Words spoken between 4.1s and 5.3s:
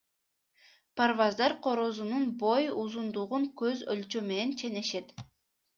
менен ченешет.